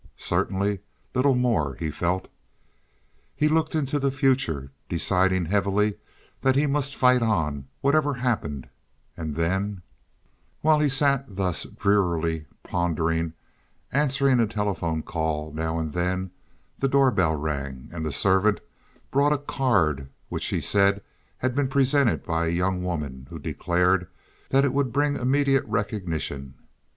Certainly 0.17 0.79
little 1.13 1.35
more, 1.35 1.75
he 1.75 1.91
felt. 1.91 2.27
He 3.35 3.47
looked 3.47 3.75
into 3.75 3.99
the 3.99 4.09
future, 4.09 4.71
deciding 4.89 5.45
heavily 5.45 5.93
that 6.41 6.55
he 6.55 6.65
must 6.65 6.95
fight 6.95 7.21
on, 7.21 7.67
whatever 7.81 8.15
happened, 8.15 8.67
and 9.15 9.35
then— 9.35 9.83
While 10.61 10.79
he 10.79 10.89
sat 10.89 11.35
thus 11.35 11.65
drearily 11.65 12.47
pondering, 12.63 13.33
answering 13.91 14.39
a 14.39 14.47
telephone 14.47 15.03
call 15.03 15.53
now 15.53 15.77
and 15.77 15.93
then, 15.93 16.31
the 16.79 16.87
door 16.87 17.11
bell 17.11 17.35
rang 17.35 17.87
and 17.93 18.03
the 18.03 18.11
servant 18.11 18.59
brought 19.11 19.33
a 19.33 19.37
card 19.37 20.09
which 20.29 20.47
he 20.47 20.61
said 20.61 21.03
had 21.37 21.53
been 21.53 21.67
presented 21.67 22.23
by 22.25 22.47
a 22.47 22.49
young 22.49 22.83
woman 22.83 23.27
who 23.29 23.37
declared 23.37 24.07
that 24.49 24.65
it 24.65 24.73
would 24.73 24.91
bring 24.91 25.15
immediate 25.15 25.65
recognition. 25.65 26.55